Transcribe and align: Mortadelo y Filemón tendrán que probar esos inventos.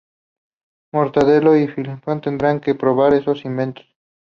Mortadelo 0.93 1.55
y 1.55 1.67
Filemón 1.67 2.21
tendrán 2.21 2.59
que 2.59 2.73
probar 2.73 3.13
esos 3.13 3.45
inventos. 3.45 3.85